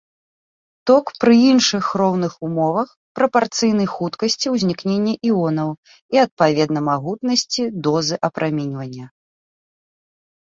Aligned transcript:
Ток 0.89 1.05
пры 1.23 1.33
іншых 1.49 1.89
роўных 2.01 2.31
умовах 2.47 2.87
прапарцыйны 3.19 3.83
хуткасці 3.95 4.53
ўзнікнення 4.55 5.13
іонаў 5.29 5.69
і, 5.97 6.21
адпаведна, 6.25 6.79
магутнасці 6.89 7.61
дозы 7.89 8.15
апраменьвання. 8.29 9.05